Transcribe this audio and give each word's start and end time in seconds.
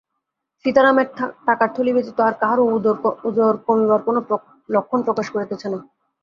সীতারামের 0.65 1.07
টাকার 1.47 1.69
থলি 1.75 1.91
ব্যতীত 1.95 2.19
আর 2.21 2.33
কাহারও 2.41 2.65
উদর 3.29 3.53
কমিবার 3.67 4.01
কোনো 4.07 4.19
লক্ষণ 4.69 4.99
প্রকাশ 5.07 5.27
করিতেছে 5.33 5.67
না। 5.69 5.79